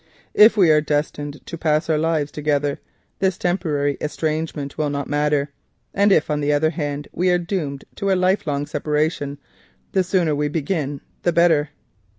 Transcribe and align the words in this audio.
If 0.33 0.57
we 0.57 0.71
are 0.71 0.81
destined 0.81 1.45
to 1.45 1.59
pass 1.59 1.87
our 1.87 1.99
lives 1.99 2.31
together, 2.31 2.79
this 3.19 3.37
temporary 3.37 3.99
estrangement 4.01 4.75
will 4.75 4.89
not 4.89 5.07
matter, 5.07 5.51
and 5.93 6.11
if 6.11 6.31
on 6.31 6.41
the 6.41 6.51
other 6.51 6.71
hand 6.71 7.07
we 7.11 7.29
are 7.29 7.37
doomed 7.37 7.85
to 7.97 8.11
a 8.11 8.15
life 8.17 8.47
long 8.47 8.65
separation 8.65 9.37
the 9.91 10.03
sooner 10.03 10.33
we 10.33 10.47
begin 10.47 11.01
the 11.21 11.31
better. 11.31 11.69